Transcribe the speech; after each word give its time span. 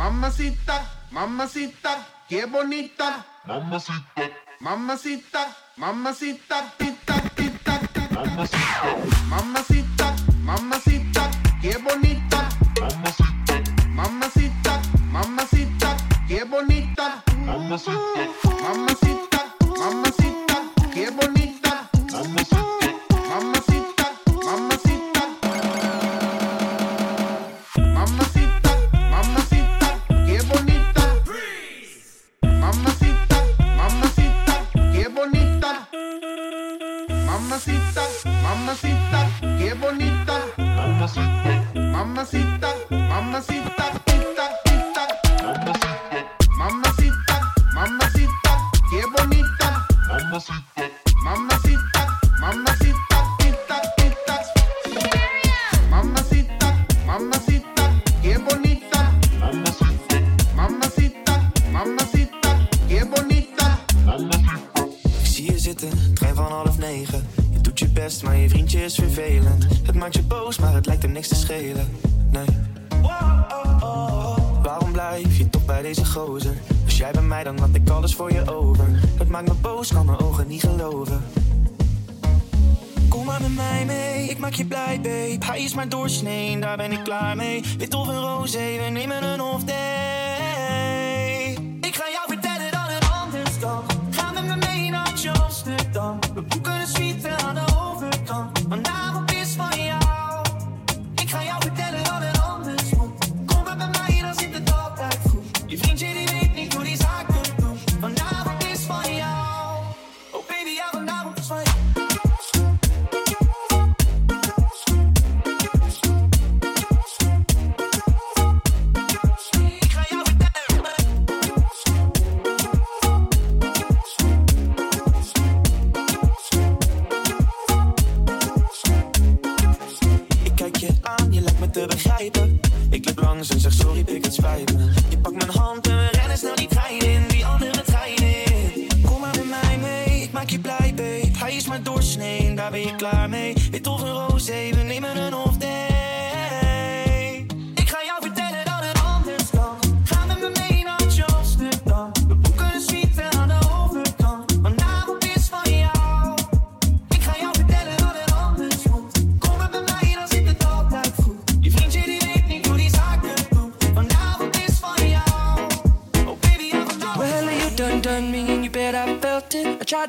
mamacita, 0.00 0.76
mamacita, 1.10 2.06
qué 2.26 2.46
bonita. 2.46 3.22
Mamacita, 3.44 4.22
mamacita, 4.58 5.42
mamacita, 5.76 6.72
tita, 6.78 7.20
tita, 7.36 7.80
mamacita, 8.10 8.96
mamacita, 9.28 10.16
mamacita, 10.42 11.30
qué 11.60 11.76
bonita. 11.76 12.48
Mamacita, 12.80 13.54
mamacita, 13.94 14.80
mamacita, 15.12 15.96
qué 16.26 16.44
bonita. 16.44 17.22
Mamacita. 17.36 18.49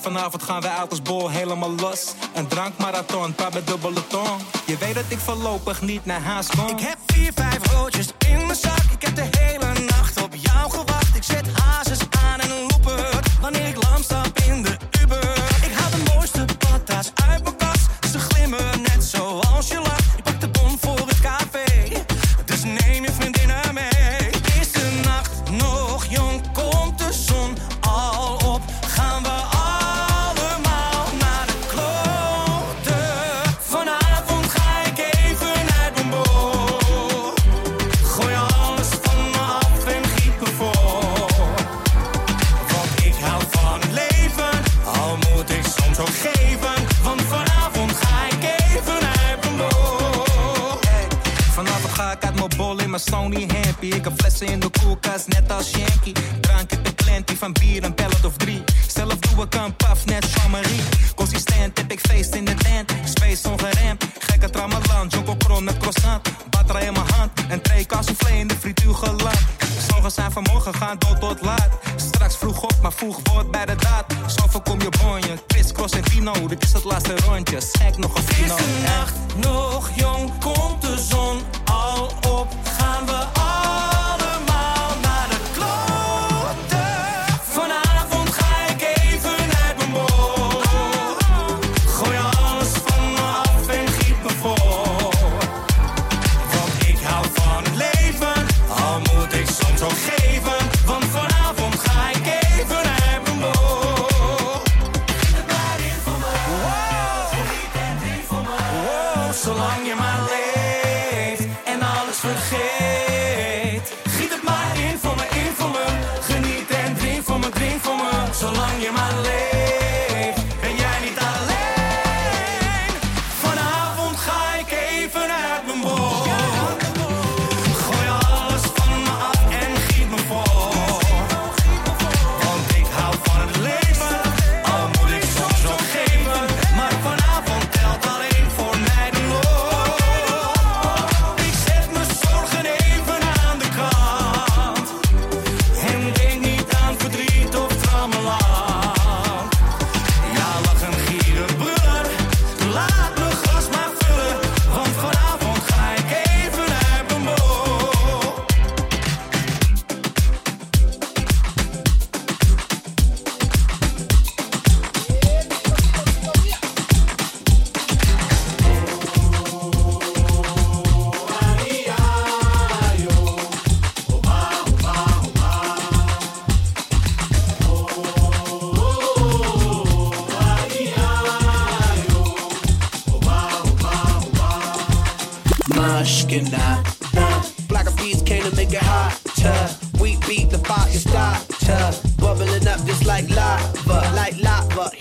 Vanavond 0.00 0.42
gaan 0.42 0.60
wij 0.60 0.70
uit 0.70 0.90
als 0.90 1.02
bol 1.02 1.28
helemaal 1.30 1.70
los. 1.70 2.12
Een 2.34 2.46
drankmarathon, 2.46 3.34
paar 3.34 3.52
met 3.52 3.66
dubbele 3.66 4.06
tong. 4.06 4.40
Je 4.66 4.76
weet 4.76 4.94
dat 4.94 5.04
ik 5.08 5.18
voorlopig 5.18 5.82
niet 5.82 6.04
naar 6.04 6.20
huis 6.20 6.46
kom. 6.46 6.66
Ik 6.66 6.80
heb 6.80 6.98
vier, 7.06 7.32
vijf 7.34 7.72
roodjes 7.72 8.08
in 8.28 8.46
mijn 8.46 8.58
zak. 8.58 8.87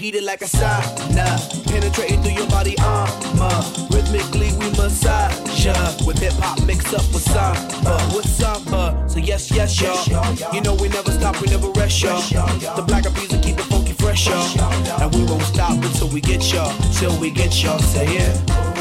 Heated 0.08 0.24
like 0.24 0.42
a 0.42 0.46
sauna. 0.46 1.28
Penetrating 1.68 2.22
through 2.24 2.38
your 2.40 2.48
body 2.48 2.76
armor. 2.80 3.58
Rhythmically 3.92 4.50
we 4.60 4.70
massage 4.80 5.66
ya. 5.66 5.74
With 6.06 6.20
hip 6.20 6.32
hop 6.40 6.66
mixed 6.66 6.94
up 6.94 7.06
with 7.14 7.24
samba. 7.24 7.96
With 8.16 8.26
samba. 8.26 9.04
So 9.10 9.20
yes, 9.20 9.52
yes, 9.52 9.82
y'all. 9.82 10.54
You 10.54 10.62
know 10.62 10.76
we 10.76 10.88
never 10.88 11.12
stop, 11.12 11.42
we 11.42 11.48
never 11.48 11.70
rest, 11.72 12.02
y'all. 12.02 12.22
The 12.78 12.84
black 12.88 13.06
of 13.06 13.16
will 13.18 13.42
keep 13.42 13.60
it 13.60 13.68
funky 13.72 13.94
fresh, 13.94 14.28
y'all. 14.28 15.02
And 15.02 15.14
we 15.14 15.24
won't 15.26 15.44
stop 15.44 15.84
until 15.84 16.08
we 16.08 16.22
get 16.22 16.42
y'all. 16.54 16.74
Till 16.94 17.20
we 17.20 17.30
get 17.30 17.52
y'all. 17.62 17.80
Say 17.80 18.08
yeah. 18.16 18.77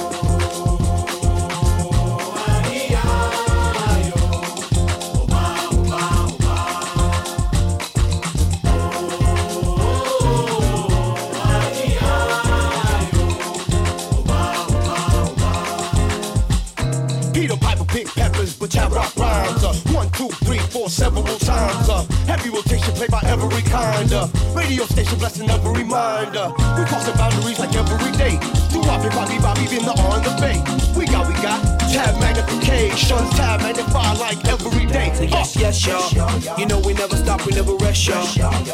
Radio 24.66 24.84
station 24.86 25.18
blessing 25.18 25.48
every 25.48 25.82
reminder. 25.82 26.50
Uh, 26.58 26.78
we 26.78 26.84
crossing 26.86 27.14
boundaries 27.14 27.58
like 27.58 27.74
every 27.74 28.12
day. 28.18 28.38
Do 28.70 28.82
Bobby, 28.82 29.08
Bobby, 29.10 29.38
Bobby, 29.38 29.66
been 29.68 29.84
the 29.84 29.94
on 30.10 30.22
the 30.22 30.34
bay. 30.40 30.58
We 30.98 31.06
got, 31.06 31.28
we 31.28 31.34
got 31.34 31.62
tab 31.90 32.18
magnification, 32.20 33.18
tab 33.38 33.60
magnify 33.60 34.14
like 34.14 34.44
every 34.46 34.86
day. 34.86 35.12
So 35.14 35.22
yes, 35.22 35.56
uh, 35.56 35.60
yes, 35.60 35.86
y'all. 35.86 36.58
You 36.58 36.66
know 36.66 36.80
we 36.80 36.94
never 36.94 37.16
stop, 37.16 37.46
we 37.46 37.52
never 37.52 37.74
rest, 37.76 38.06
y'all. 38.06 38.26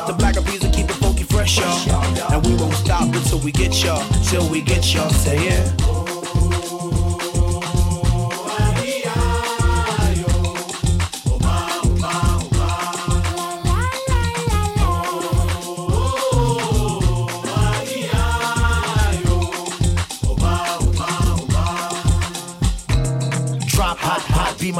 The 0.06 0.14
black 0.16 0.36
of 0.36 0.46
will 0.46 0.72
keep 0.72 0.88
it 0.88 0.96
funky 0.96 1.24
fresh, 1.24 1.58
y'all. 1.58 2.32
And 2.32 2.44
we 2.46 2.54
won't 2.54 2.74
stop 2.74 3.14
until 3.14 3.40
we 3.40 3.52
get 3.52 3.84
y'all. 3.84 4.02
Till 4.24 4.48
we 4.48 4.62
get 4.62 4.94
y'all. 4.94 5.10
Say 5.10 5.44
yeah. 5.44 5.91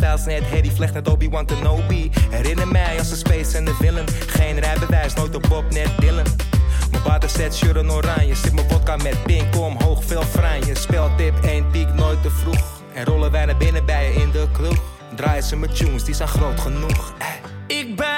Styles, 0.00 0.24
net 0.24 0.42
Harry 0.50 0.70
Vlecht, 0.70 0.94
net 0.94 1.08
Obi-Wan 1.08 1.46
Kenobi 1.46 2.10
Herinner 2.30 2.68
mij 2.68 2.98
als 2.98 3.10
een 3.10 3.16
space 3.16 3.56
en 3.56 3.64
de 3.64 3.74
villain. 3.74 4.06
Geen 4.26 4.58
rijbewijs, 4.58 5.14
nooit 5.14 5.34
op 5.34 5.46
Bob, 5.48 5.64
net 5.70 5.90
Dylan. 5.98 6.26
Mijn 6.90 7.02
waterzet, 7.02 7.54
sure 7.54 7.78
en 7.78 7.90
oranje. 7.90 8.34
Zit 8.34 8.52
mijn 8.52 8.70
vodka 8.70 8.96
met 8.96 9.22
pink, 9.22 9.56
omhoog, 9.56 10.04
veel 10.04 10.22
franje. 10.22 10.74
Speltip, 10.74 11.44
één 11.44 11.70
piek, 11.70 11.94
nooit 11.94 12.22
te 12.22 12.30
vroeg. 12.30 12.82
En 12.94 13.04
rollen 13.04 13.30
wij 13.30 13.44
naar 13.44 13.56
binnen 13.56 13.84
bij 13.86 14.12
je 14.12 14.20
in 14.20 14.30
de 14.30 14.48
kroeg. 14.52 14.82
Draaien 15.16 15.42
ze 15.42 15.56
met 15.56 15.76
tunes, 15.76 16.04
die 16.04 16.14
zijn 16.14 16.28
groot 16.28 16.60
genoeg. 16.60 17.14
Ik 17.66 17.96
ben 17.96 18.09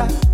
Yeah. 0.00 0.29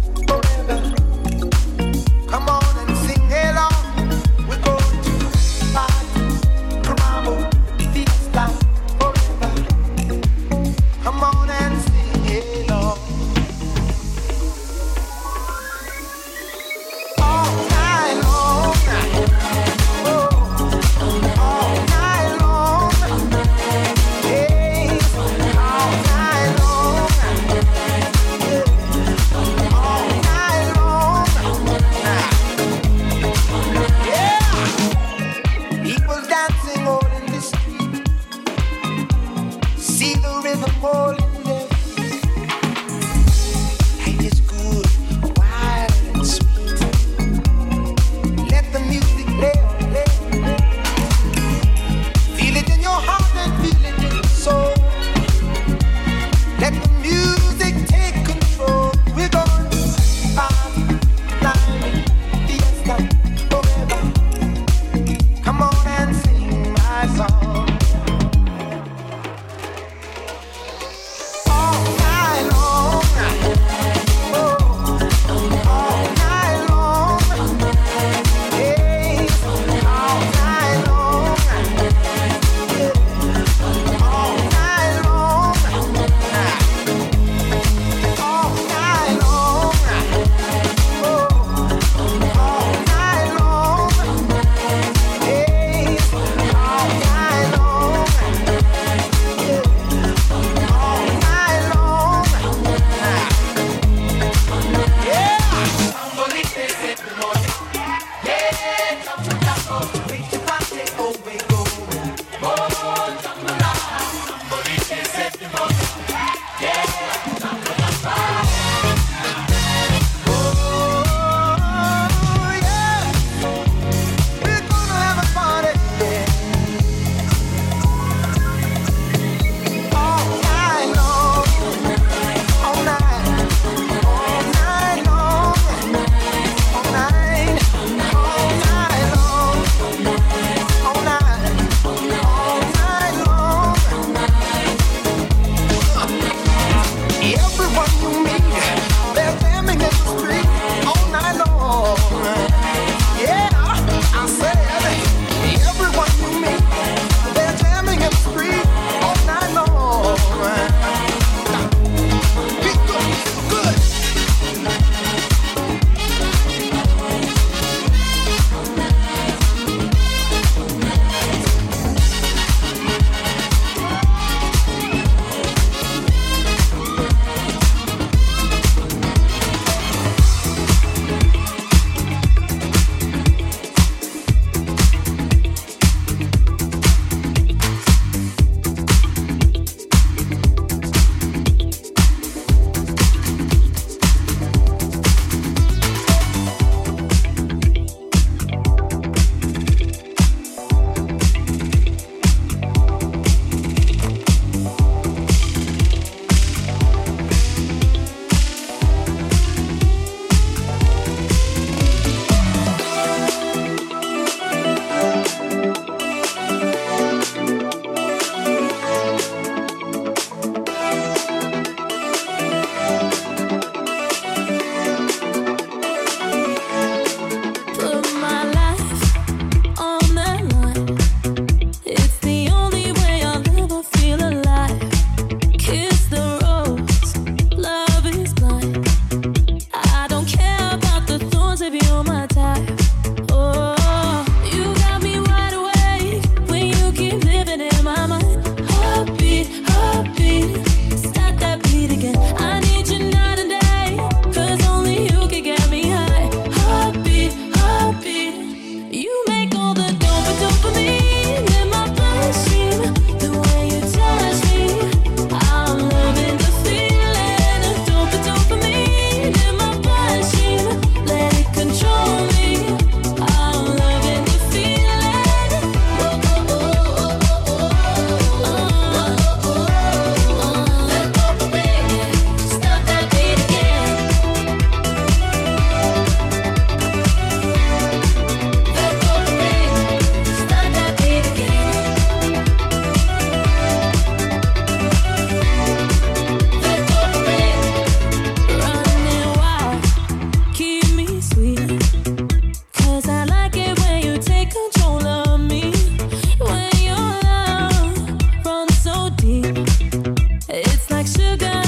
like 311.07 311.39
sugar. 311.39 311.66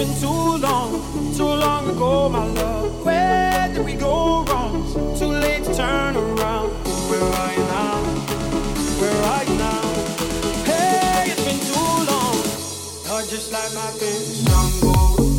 been 0.00 0.18
too 0.18 0.56
long, 0.56 0.92
too 1.36 1.44
long 1.44 1.90
ago, 1.90 2.30
my 2.30 2.46
love. 2.46 3.04
Where 3.04 3.68
did 3.68 3.84
we 3.84 3.92
go 3.92 4.44
wrong? 4.44 4.72
Too 5.18 5.26
late 5.26 5.62
to 5.64 5.74
turn 5.74 6.16
around. 6.16 6.70
Where 7.10 7.20
are 7.40 7.52
you 7.52 7.64
now? 7.76 8.00
Where 9.00 9.20
are 9.32 9.44
you 9.44 9.56
now? 9.66 9.82
Hey, 10.64 11.32
it's 11.32 11.44
been 11.44 11.60
too 11.70 11.92
long. 12.10 12.36
You're 13.08 13.26
just 13.28 13.52
like 13.52 13.72
my 13.74 13.90
favorite 14.00 14.40
song 14.48 14.70
go 14.80 14.94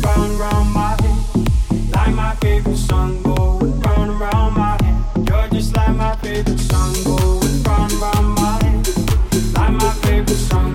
round 0.06 0.38
round 0.38 0.70
my 0.72 0.90
head. 1.02 1.90
Like 1.90 2.14
my 2.14 2.34
favorite 2.36 2.76
song 2.76 3.20
go 3.22 3.58
round 3.84 4.20
round 4.20 4.56
my 4.56 4.78
head. 4.80 5.28
You're 5.28 5.48
just 5.48 5.74
like 5.74 5.96
my 5.96 6.14
favorite 6.22 6.60
song 6.70 6.94
go 7.02 7.16
round 7.66 7.92
round 8.04 8.28
my 8.36 8.62
head. 8.62 8.88
Like 9.56 9.72
my 9.72 9.92
favorite 10.04 10.42
song 10.50 10.72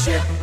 ship 0.00 0.39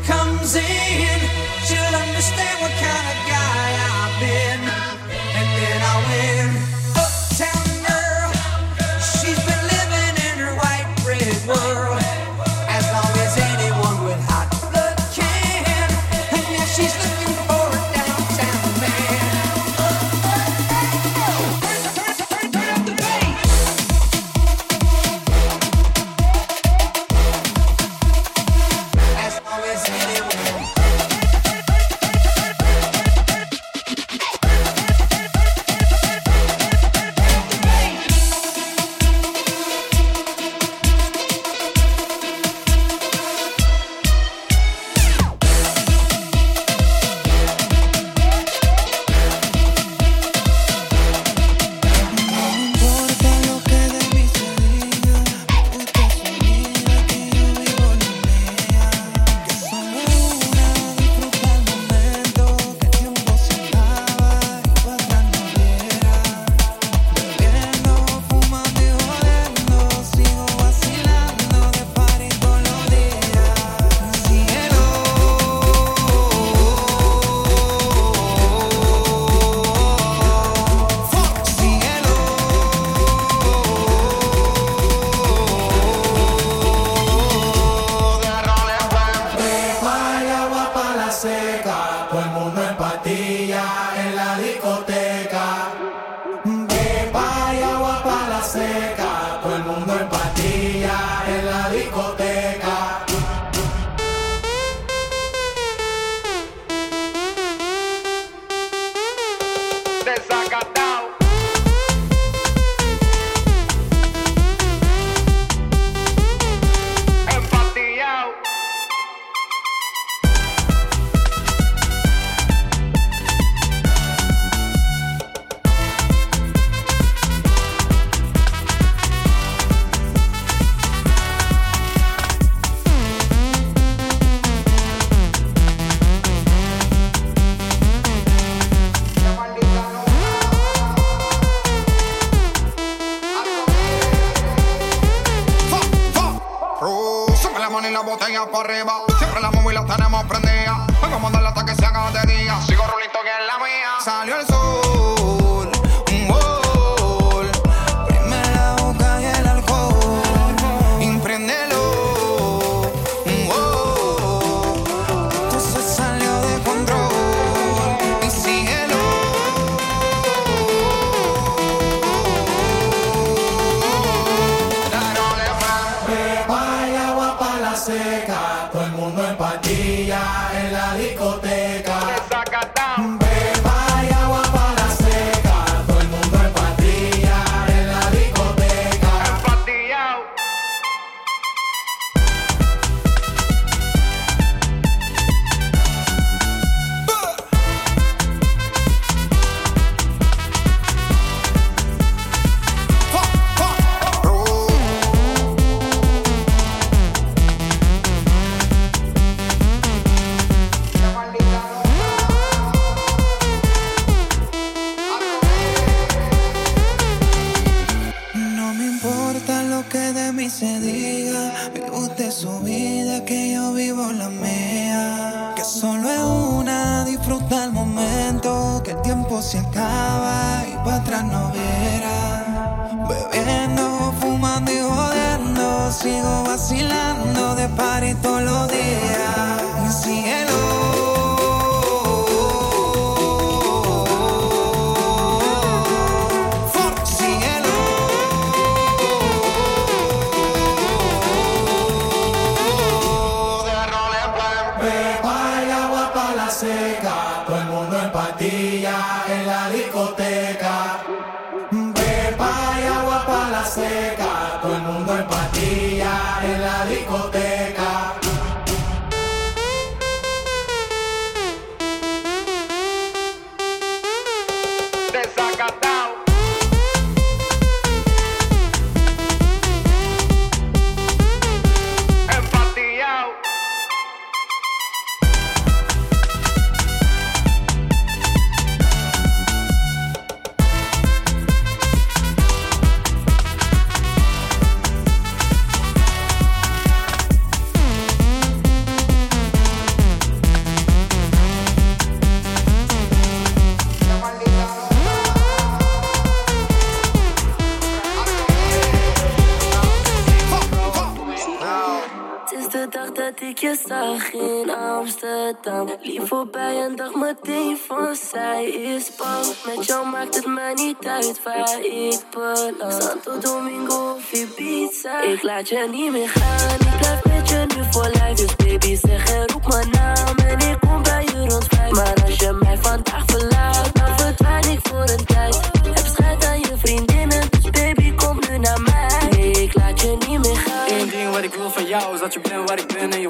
Lief 316.07 316.27
voorbij 316.27 316.83
en 316.83 316.95
dacht 316.95 317.15
meteen 317.15 317.77
van 317.87 318.15
zij 318.31 318.65
is 318.65 319.15
bang. 319.15 319.45
Met 319.65 319.85
jou 319.85 320.07
maakt 320.07 320.35
het 320.35 320.45
mij 320.45 320.73
niet 320.73 321.05
uit 321.07 321.43
waar 321.43 321.79
ik 321.79 322.19
beland. 322.31 323.03
Santo 323.03 323.37
Domingo 323.39 324.13
of 324.15 324.31
Ibiza. 324.31 325.21
Ik 325.21 325.43
laat 325.43 325.69
je 325.69 325.87
niet 325.91 326.11
meer 326.11 326.29
gaan. 326.29 326.79
Ik 326.79 326.97
blijf 326.97 327.23
met 327.23 327.49
je 327.49 327.65
nu 327.75 327.83
voor 327.91 328.09
lijf. 328.13 328.37
Dus 328.37 328.55
baby 328.55 328.95
zeg 328.95 329.29
en 329.33 329.47
roep 329.47 329.67
mijn 329.67 329.89
naam. 329.91 330.37
En 330.37 330.69
ik 330.69 330.79
kom 330.79 331.03
bij 331.03 331.23
je 331.23 331.47
rond 331.47 331.65
vijf. 331.69 331.91
Maar 331.91 332.13
als 332.25 332.35
je 332.35 332.57
mij 332.59 332.77
vandaag 332.77 333.23
verlaat, 333.25 333.89
dan 333.93 334.17
verdwijn 334.17 334.69
ik 334.69 334.79
voor 334.83 335.09
een 335.09 335.25
tijd. 335.25 335.55
Heb 335.83 336.05
schijt 336.05 336.45
aan 336.45 336.59
je 336.59 336.73
vriendinnen. 336.77 337.49
Dus 337.49 337.69
baby 337.69 338.15
kom 338.15 338.39
nu 338.49 338.57
naar 338.57 338.81
mij. 338.81 339.39
Ik 339.39 339.73
laat 339.73 340.01
je 340.01 340.17
niet 340.27 340.39
meer 340.39 340.55
gaan. 340.55 340.87
Eén 340.87 341.09
ding 341.09 341.29
wat 341.29 341.43
ik 341.43 341.53
wil 341.53 341.69
van 341.69 341.85
jou 341.85 342.13
is 342.13 342.19
dat 342.19 342.33
je 342.33 342.39
bent 342.39 342.69
waar 342.69 342.79
ik 342.79 342.87
ben 342.87 343.11
en 343.11 343.21
je 343.21 343.29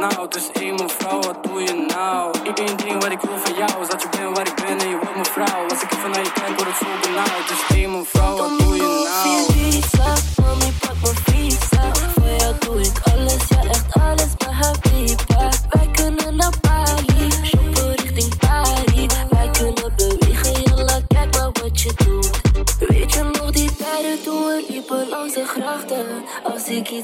benauwd. 0.00 0.32
Dus 0.32 0.50
één 0.52 0.74
mevrouw, 0.74 1.20
wat 1.20 1.44
doe 1.44 1.60
je 1.60 1.86
nou? 1.88 2.39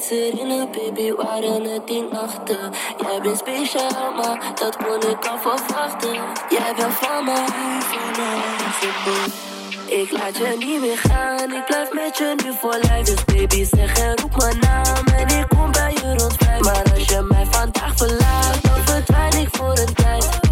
Herinner 0.08 0.68
baby 0.70 1.12
waren 1.12 1.64
het 1.64 1.86
die 1.86 2.08
nachten 2.12 2.72
Jij 2.98 3.20
bent 3.20 3.38
speciaal 3.38 4.12
maar 4.12 4.52
dat 4.54 4.76
kon 4.76 5.10
ik 5.10 5.26
al 5.26 5.38
verwachten 5.38 6.14
Jij 6.48 6.74
bent 6.76 6.92
van 6.92 7.24
mij, 7.24 7.46
van 7.80 8.10
mij, 8.16 9.44
ik 9.88 10.10
laat 10.10 10.36
je 10.36 10.56
niet 10.58 10.80
meer 10.80 10.98
gaan, 10.98 11.52
ik 11.52 11.64
blijf 11.64 11.92
met 11.92 12.18
je 12.18 12.34
nu 12.44 12.52
voor 12.60 12.78
lijf. 12.82 13.06
Dus 13.06 13.24
baby 13.24 13.64
zeg 13.64 13.98
en 13.98 14.16
roep 14.16 14.36
mijn 14.36 14.58
naam 14.58 15.06
en 15.06 15.38
ik 15.38 15.48
kom 15.48 15.72
bij 15.72 15.92
je 15.92 16.14
rond. 16.16 16.36
Maar 16.60 16.82
als 16.94 17.04
je 17.08 17.26
mij 17.28 17.46
vandaag 17.50 17.96
verlaat, 17.96 18.62
dan 18.62 18.84
verdwijn 18.84 19.32
ik 19.32 19.48
voor 19.56 19.78
een 19.78 19.94
tijd. 19.94 20.45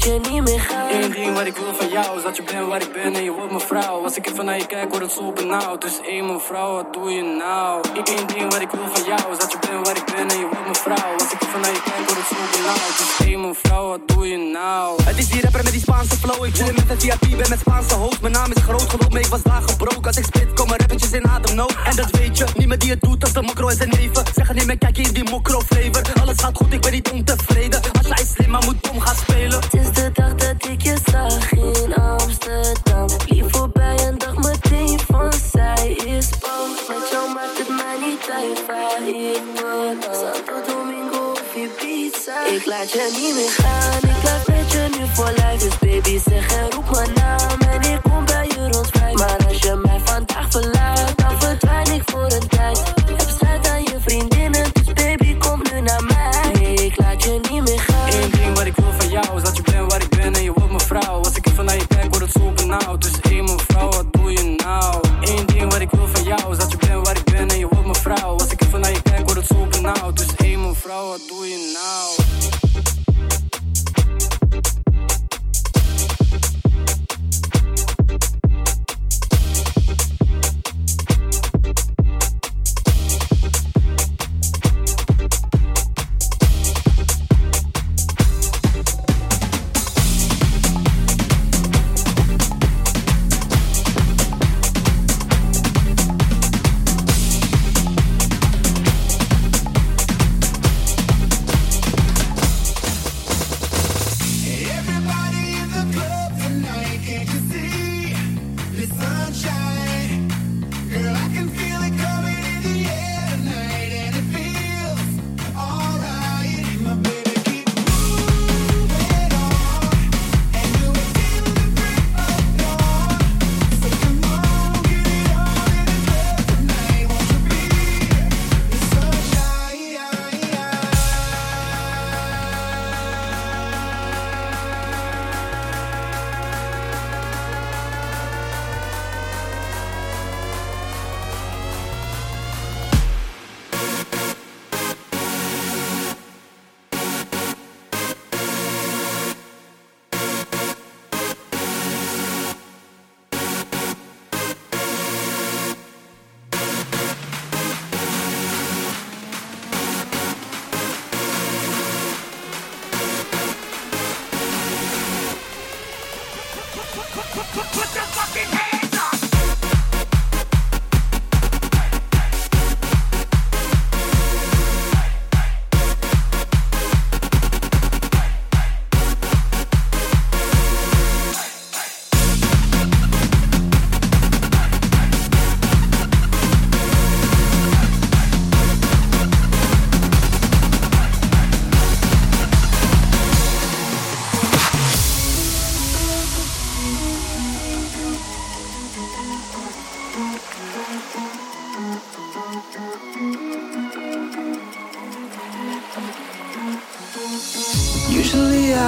Ik 0.00 0.06
laat 0.06 0.24
je 0.24 0.30
niet 0.30 0.42
meer 0.42 0.60
gaan. 0.60 0.90
Eén 0.90 1.10
ding 1.10 1.34
wat 1.34 1.46
ik 1.46 1.56
wil 1.56 1.74
van 1.74 1.88
jou 1.88 2.16
is 2.16 2.22
dat 2.22 2.36
je 2.36 2.42
bent 2.42 2.66
waar 2.68 2.82
ik 2.82 2.92
ben 2.92 3.14
en 3.14 3.24
je 3.24 3.32
wordt 3.32 3.50
mijn 3.50 3.66
vrouw. 3.70 4.02
Als 4.02 4.16
ik 4.16 4.26
even 4.26 4.44
naar 4.44 4.58
je 4.58 4.66
kijk, 4.66 4.90
word 4.90 5.02
het 5.02 5.12
zo 5.12 5.32
benauwd. 5.32 5.80
Dus 5.80 6.00
één 6.06 6.32
mevrouw, 6.32 6.74
wat 6.74 6.92
doe 6.92 7.10
je 7.10 7.22
nou? 7.22 7.84
Eén 7.94 8.26
ding 8.26 8.52
wat 8.52 8.60
ik 8.60 8.70
wil 8.70 8.88
van 8.92 9.04
jou 9.04 9.32
is 9.32 9.38
dat 9.38 9.52
je 9.52 9.58
bent 9.66 9.86
waar 9.86 9.96
ik 9.96 10.04
ben 10.14 10.28
en 10.28 10.38
je 10.38 10.48
wordt 10.52 10.64
mijn 10.70 10.82
vrouw. 10.86 11.12
Als 11.12 11.32
ik 11.32 11.42
even 11.42 11.60
naar 11.60 11.72
je 11.72 11.82
kijk, 11.82 12.02
word 12.08 12.18
het 12.22 12.28
zo 12.32 12.36
benauwd. 12.52 12.94
Dus 13.00 13.26
één 13.26 13.40
mevrouw, 13.40 13.88
wat 13.88 14.00
doe 14.06 14.26
je 14.28 14.38
nou? 14.52 15.02
Het 15.02 15.18
is 15.18 15.28
die 15.28 15.40
rapper 15.40 15.62
met 15.64 15.72
die 15.72 15.80
Spaanse 15.80 16.16
flow. 16.16 16.44
Ik 16.44 16.54
chill 16.54 16.72
met 16.72 16.90
een 16.90 17.00
VIP, 17.00 17.36
ben 17.38 17.48
met 17.48 17.60
Spaanse 17.60 17.94
hoofd. 17.94 18.20
Mijn 18.20 18.32
naam 18.32 18.50
is 18.52 18.62
groot, 18.62 18.88
geloof 18.92 19.10
me, 19.10 19.20
ik 19.20 19.26
was 19.26 19.42
daar 19.42 19.62
gebroken. 19.62 20.06
Als 20.06 20.16
ik 20.16 20.24
spit, 20.24 20.52
komen 20.52 20.78
rappertjes 20.78 21.12
in 21.12 21.28
ademnood. 21.28 21.74
En 21.84 21.96
dat 21.96 22.10
weet 22.10 22.38
je, 22.38 22.44
niemand 22.56 22.80
die 22.80 22.90
het 22.90 23.00
doet 23.00 23.22
als 23.22 23.32
de 23.32 23.42
mokro 23.42 23.68
is 23.68 23.80
een 23.80 23.88
neven. 23.88 24.24
Zeggen 24.34 24.54
niet 24.54 24.66
meer, 24.66 24.78
kijk 24.78 24.96
hier 24.96 25.12
die 25.12 25.30
mokro 25.30 25.60
flavor. 25.60 26.02
Alles 26.20 26.38
gaat 26.40 26.56
goed, 26.56 26.72
ik 26.72 26.80
ben 26.80 26.92
niet 26.92 27.10
ontevreden. 27.10 27.80
Als 27.98 28.06
jij 28.06 28.26
slim, 28.34 28.50
maar 28.50 28.64
moet 28.64 28.82
dom 28.84 29.00
gaan 29.00 29.16
spelen. 29.16 29.29
Het 29.70 29.80
is 29.80 29.92
de 29.92 30.10
dag 30.12 30.34
dat 30.34 30.66
ik 30.68 30.82
je 30.82 30.96
zag 31.10 31.52
in 31.52 31.94
Amsterdam. 31.94 33.08
Lief 33.26 33.44
voorbij 33.48 33.96
en 33.96 34.18
dacht 34.18 34.38
meteen 34.38 34.98
van 34.98 35.32
zij 35.52 35.90
is 35.90 36.28
bang. 36.28 36.72
Met 36.88 37.08
jou 37.10 37.32
maakt 37.34 37.58
het 37.58 37.68
mij 37.68 37.96
niet 38.06 38.30
uit 38.32 38.66
waar 38.66 39.08
ik 39.08 39.40
beland. 39.54 40.02
Santo 40.02 40.72
Domingo 40.72 41.30
of 41.32 41.54
Ibiza. 41.54 42.46
Ik 42.46 42.66
laat 42.66 42.92
je 42.92 43.10
niet 43.20 43.34
meer 43.34 43.50
gaan, 43.50 44.10
ik 44.10 44.20
blijf 44.20 44.46
met 44.46 44.72
je 44.72 44.88
nu 44.98 45.06
voor 45.14 45.32
lijf. 45.36 45.60
Dus 45.60 45.78
baby 45.78 46.18
zeg 46.30 46.52
en 46.52 46.70
roep 46.70 46.90
mijn 46.90 47.12
naam 47.14 47.60
en 47.60 47.92
ik 47.92 48.00
kom 48.02 48.24
bij 48.24 48.46
je 48.46 48.68
rond 48.70 48.99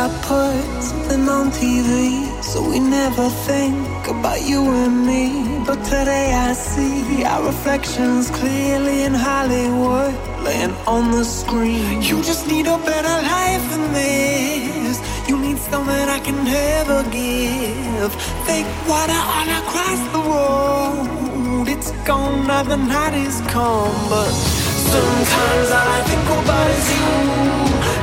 I 0.04 0.08
put 0.22 0.82
something 0.82 1.28
on 1.28 1.52
TV, 1.52 2.26
so 2.42 2.58
we 2.68 2.80
never 2.80 3.28
think 3.46 4.08
about 4.08 4.42
you 4.42 4.60
and 4.82 5.06
me. 5.06 5.62
But 5.64 5.78
today 5.84 6.34
I 6.34 6.54
see 6.54 7.22
our 7.22 7.46
reflections 7.46 8.28
clearly 8.28 9.04
in 9.04 9.14
Hollywood, 9.14 10.12
laying 10.42 10.74
on 10.88 11.12
the 11.12 11.24
screen. 11.24 12.02
You 12.02 12.20
just 12.20 12.48
need 12.48 12.66
a 12.66 12.78
better 12.78 13.16
life 13.34 13.64
than 13.70 13.92
this. 13.92 14.98
You 15.28 15.38
need 15.38 15.58
something 15.58 16.08
I 16.16 16.18
can 16.18 16.42
never 16.42 17.04
give. 17.10 18.12
Fake 18.44 18.66
water 18.90 19.22
all 19.34 19.50
across 19.62 20.00
the 20.14 20.22
road. 20.34 21.68
It's 21.68 21.92
gone 22.08 22.48
now, 22.48 22.64
the 22.64 22.76
night 22.76 23.14
is 23.14 23.40
come, 23.42 23.94
but 24.10 24.32
sometimes 24.90 25.70
all 25.78 25.90
I 25.98 26.00
think 26.10 26.26
about 26.42 26.70
is 26.78 26.86
you. 26.98 27.52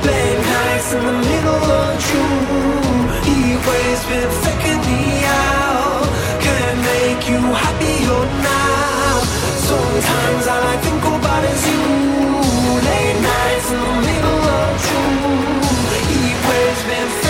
Late 0.08 0.39
nights 0.70 0.94
in 0.94 1.04
the 1.04 1.18
middle 1.30 1.66
of 1.82 1.90
June. 2.08 3.08
He 3.28 3.38
always 3.58 4.02
been 4.10 4.32
faking 4.44 4.82
me 4.90 5.02
out. 5.26 6.06
Can't 6.46 6.80
make 6.92 7.22
you 7.32 7.42
happier 7.64 8.22
now. 8.54 9.14
Sometimes 9.70 10.44
all 10.54 10.64
I 10.74 10.78
think 10.86 11.02
about 11.16 11.44
is 11.54 11.62
you. 11.72 11.84
Late 12.88 13.20
nights 13.32 13.70
in 13.76 13.82
the 13.88 13.96
middle 14.10 14.44
of 14.60 14.70
June. 14.86 15.50
He 16.12 16.22
always 16.38 16.80
been 16.90 17.29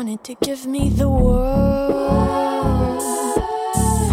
wanted 0.00 0.24
to 0.24 0.34
give 0.36 0.64
me 0.64 0.88
the 0.88 1.06
world? 1.06 3.02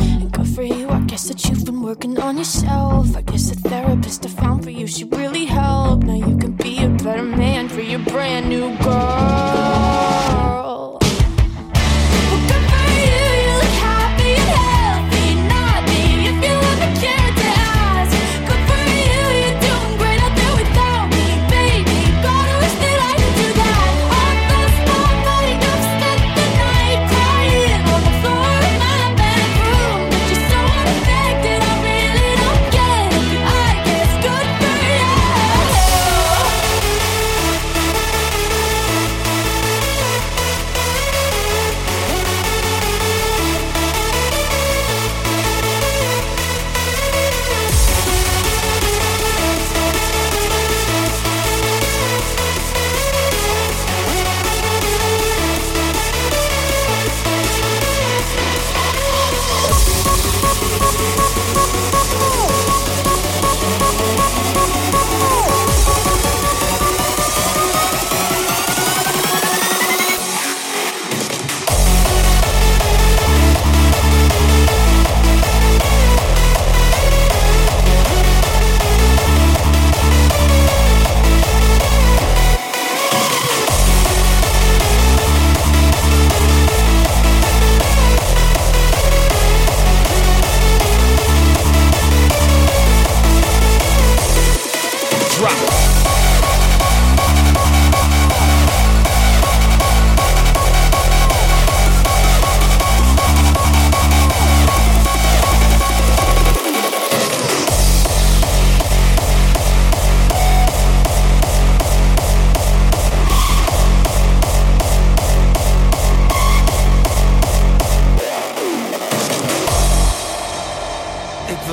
And 0.02 0.30
good 0.34 0.48
for 0.50 0.62
you, 0.62 0.90
I 0.90 1.00
guess 1.06 1.30
that 1.30 1.46
you've 1.46 1.64
been 1.64 1.82
working 1.82 2.20
on 2.20 2.38
yourself. 2.38 3.16
I 3.16 3.22
guess 3.22 3.50
the 3.52 3.70
therapist 3.70 4.26
I 4.26 4.30
found 4.30 4.66
for 4.66 4.70
you, 4.70 4.86
she 4.86 5.06
really 5.06 5.46
helped. 5.46 6.04
Now 6.04 6.16
you 6.16 6.36
can 6.38 6.52
be 6.58 6.84
a 6.84 6.90
better 6.90 7.24
man 7.24 7.70
for 7.70 7.80
your 7.80 8.00
brand 8.00 8.50
new 8.50 8.78
girl. 8.80 9.67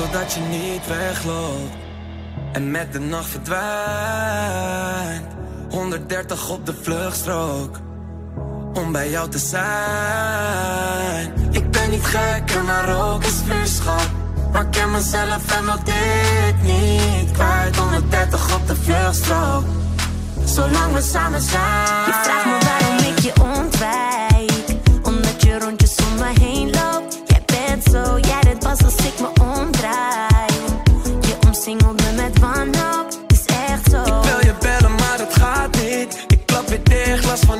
Ik 0.05 0.11
wil 0.11 0.21
dat 0.21 0.33
je 0.33 0.39
niet 0.39 0.87
wegloopt 0.87 1.75
en 2.51 2.71
met 2.71 2.93
de 2.93 2.99
nacht 2.99 3.29
verdwijnt. 3.29 5.25
130 5.69 6.49
op 6.49 6.65
de 6.65 6.73
vluchtstrook 6.81 7.79
om 8.73 8.91
bij 8.91 9.09
jou 9.09 9.29
te 9.29 9.37
zijn. 9.37 11.33
Ik 11.51 11.71
ben 11.71 11.89
niet 11.89 12.05
gek 12.05 12.51
en 12.51 12.65
maar 12.65 13.11
ook 13.11 13.23
is 13.23 13.41
vuurschap. 13.45 14.09
Maar 14.51 14.65
ken 14.65 14.91
mezelf 14.91 15.57
en 15.57 15.65
wil 15.65 15.83
dit 15.83 16.61
niet 16.61 17.31
kwijt. 17.31 17.75
130 17.75 18.55
op 18.55 18.67
de 18.67 18.75
vluchtstrook, 18.75 19.65
zolang 20.43 20.93
we 20.93 21.01
samen 21.01 21.41
zijn. 21.41 22.05
Je 22.05 22.19
vraagt 22.23 22.45
me 22.45 22.57
waarom 22.65 22.97
ik 22.97 23.19
je 23.19 23.33
ontwijk. 23.41 24.04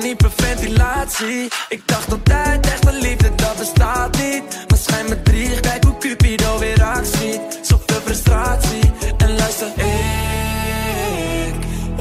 Dicht, 0.06 0.22
last 0.22 1.16
van 1.16 1.26
hyperventilatie. 1.26 1.48
Ik 1.70 1.82
dacht 1.86 2.12
altijd, 2.12 2.66
echte 2.66 2.94
liefde, 2.94 3.36
dat 3.36 3.58
bestaat 3.58 4.18
niet. 4.18 4.44
Maar 4.68 4.78
schijn 4.78 5.10
me 5.10 5.22
drie, 5.22 5.60
kijk 5.60 5.84
hoe 5.84 5.98
Cupido 5.98 6.60
weer 6.60 6.84
actie. 6.84 7.42
Zoveel 7.62 8.02
frustratie. 8.06 8.92
En 9.18 9.36
luister, 9.36 9.68
ik, 9.78 11.56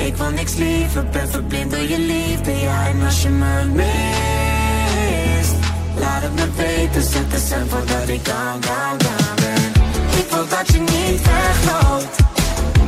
ik 0.07 0.17
wil 0.17 0.31
niks 0.31 0.55
liever. 0.55 1.07
Ben 1.07 1.29
verblind 1.29 1.71
door 1.71 1.89
je 1.89 1.99
liefde, 1.99 2.61
ja. 2.61 2.87
En 2.87 3.03
als 3.05 3.23
je 3.23 3.29
me 3.29 3.65
mist, 3.65 5.55
laat 5.99 6.23
het 6.23 6.35
me 6.35 6.47
weten. 6.57 7.03
Zet 7.03 7.31
de 7.31 7.39
cent 7.49 7.71
voordat 7.71 8.09
ik 8.09 8.25
down, 8.25 8.61
down, 8.61 8.97
down 8.97 9.35
ben. 9.35 9.73
Ik 10.19 10.27
wil 10.31 10.49
dat 10.49 10.67
je 10.73 10.81
niet 10.81 11.21
wegloopt 11.23 12.17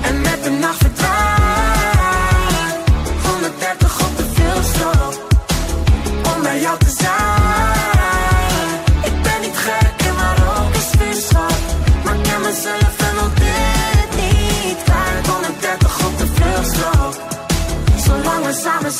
en 0.02 0.20
met 0.20 0.44
de 0.44 0.50
nacht 0.50 0.95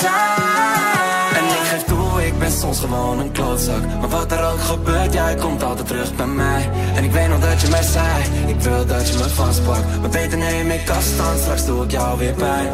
En 0.05 1.44
ik 1.44 1.66
geef 1.70 1.82
toe, 1.82 2.27
ik 2.27 2.39
ben 2.39 2.51
soms 2.51 2.81
gewoon 2.81 3.18
een 3.18 3.32
klootzak. 3.32 3.82
Maar 4.01 4.09
wat 4.09 4.32
er 4.32 4.44
ook 4.52 4.60
gebeurt, 4.60 5.12
jij 5.12 5.35
komt 5.35 5.62
altijd 5.62 5.86
terug 5.86 6.14
bij 6.14 6.27
mij. 6.27 6.70
En 6.94 7.05
ik 7.05 7.12
weet 7.12 7.28
nog 7.28 7.40
dat 7.40 7.60
je 7.60 7.68
mij 7.68 7.82
zei, 7.82 8.23
ik 8.47 8.60
wil 8.60 8.86
dat 8.86 9.09
je 9.09 9.14
me 9.18 9.28
vastpakt. 9.28 10.01
Maar 10.01 10.10
beter 10.10 10.39
neem 10.39 10.70
ik 10.70 10.90
afstand, 10.90 11.40
straks 11.40 11.66
doe 11.66 11.85
ik 11.85 11.90
jou 11.90 12.18
weer 12.18 12.32
pijn. 12.32 12.66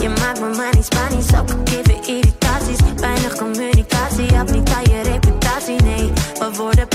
Je 0.00 0.08
maakt 0.08 0.40
me 0.40 0.56
maar 0.56 0.74
niet 0.74 0.84
Spanisch, 0.84 1.40
ook 1.40 1.50
gegeven 1.50 2.06
irritaties. 2.06 2.78
Weinig 2.96 3.36
communicatie, 3.36 4.36
had 4.36 4.50
niet 4.50 4.70
aan 4.70 4.82
je 4.82 5.02
reputatie, 5.02 5.82
nee. 5.82 6.12
We 6.38 6.50
worden 6.56 6.88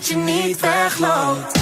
dat 0.00 0.08
je 0.08 0.16
niet 0.16 0.60
wegloopt 0.60 1.59